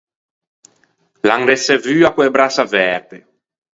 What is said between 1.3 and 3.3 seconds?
reçevua co-e brasse averte.